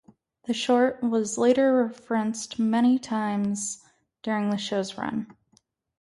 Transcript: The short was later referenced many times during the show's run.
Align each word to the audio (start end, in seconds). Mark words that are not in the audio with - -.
The 0.45 0.53
short 0.55 1.03
was 1.03 1.37
later 1.37 1.75
referenced 1.85 2.57
many 2.57 2.97
times 2.97 3.83
during 4.23 4.49
the 4.49 4.57
show's 4.57 4.97
run. 4.97 5.27